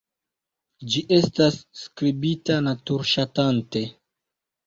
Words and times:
Ĝi 0.93 1.01
estas 1.17 1.59
skribita 1.81 2.57
natur-ŝatante. 2.69 3.85